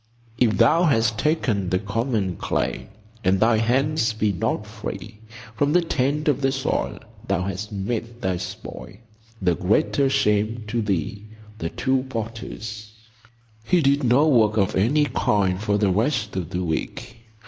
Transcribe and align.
"If 0.39 0.57
thou 0.57 0.85
hast 0.85 1.19
taken 1.19 1.69
the 1.69 1.77
common 1.77 2.35
clay, 2.37 2.87
And 3.23 3.39
thy 3.39 3.57
hands 3.57 4.13
be 4.13 4.31
not 4.33 4.65
free 4.65 5.19
From 5.55 5.73
the 5.73 5.83
taint 5.83 6.27
of 6.27 6.41
the 6.41 6.51
soil, 6.51 6.97
thou 7.27 7.43
hast 7.43 7.71
made 7.71 8.19
thy 8.19 8.37
spoil 8.37 8.95
The 9.43 9.53
greater 9.53 10.09
shame 10.09 10.63
to 10.69 10.81
thee."—The 10.81 11.69
Two 11.69 12.01
Potters. 12.09 12.93
He 13.63 13.79
did 13.83 14.03
no 14.03 14.27
work 14.27 14.57
of 14.57 14.75
any 14.75 15.05
kind 15.05 15.61
for 15.61 15.77
the 15.77 15.91
rest 15.91 16.35
of 16.35 16.49
the 16.49 16.63
week. 16.63 17.17